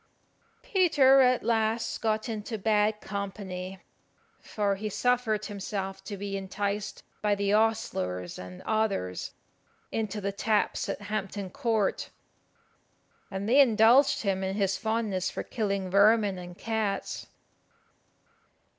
[0.63, 3.79] Peter at last got into bad company,
[4.39, 9.29] for he suffered himself to be enticed by the ostlers and others
[9.91, 12.09] into the taps at Hampton Court,
[13.29, 17.27] and they indulged him in his fondness for killing vermin and cats.